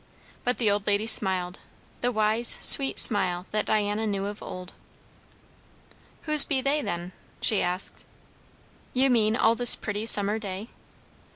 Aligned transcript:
But 0.43 0.57
the 0.57 0.71
old 0.71 0.87
lady 0.87 1.05
smiled; 1.05 1.59
the 1.99 2.11
wise, 2.11 2.57
sweet 2.59 2.97
smile 2.97 3.45
that 3.51 3.67
Diana 3.67 4.07
knew 4.07 4.25
of 4.25 4.41
old. 4.41 4.73
"Whose 6.23 6.43
be 6.43 6.59
they, 6.59 6.81
then?" 6.81 7.11
she 7.39 7.61
asked. 7.61 8.03
"You 8.95 9.11
mean, 9.11 9.35
all 9.35 9.53
this 9.53 9.75
pretty 9.75 10.07
summer 10.07 10.39
day?" 10.39 10.69